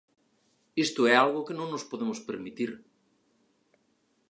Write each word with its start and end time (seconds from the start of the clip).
Isto 0.85 1.01
é 1.13 1.15
algo 1.23 1.45
que 1.47 1.57
non 1.59 1.67
nos 1.73 1.87
podemos 1.91 2.19
permitir. 2.27 2.71